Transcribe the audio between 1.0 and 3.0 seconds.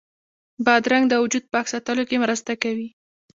د وجود پاک ساتلو کې مرسته کوي.